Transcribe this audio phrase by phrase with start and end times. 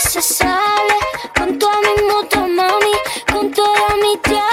[0.00, 0.94] se sale
[1.36, 2.92] con toda mi moto, mami,
[3.32, 4.47] con toda mi tía.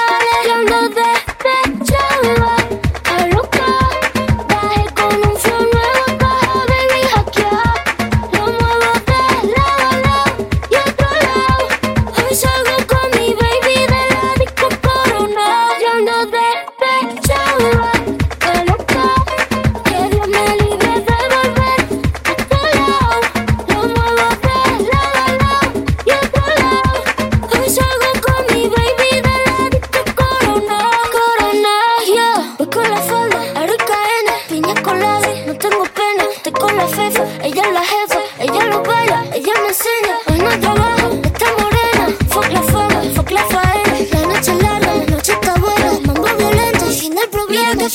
[47.86, 47.94] Mira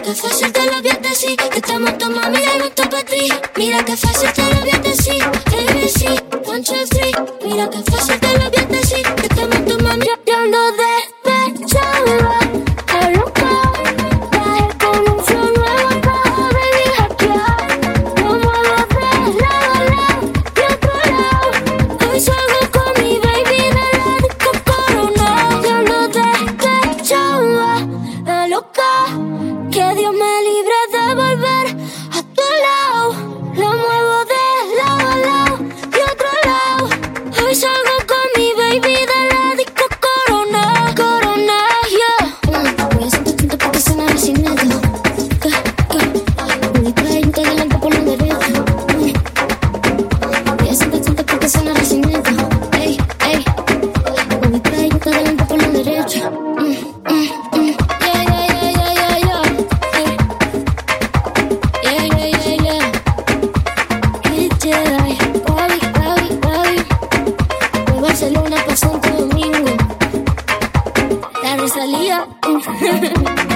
[0.00, 1.36] que fácil te lo voy a decir.
[1.36, 3.28] Que estamos tomando mami, y gusto para ti.
[3.56, 5.22] Mira que fácil te lo voy a decir.
[5.22, 6.24] ABC.
[7.44, 8.63] Mira que fácil te lo voy a decir.
[72.14, 73.50] up.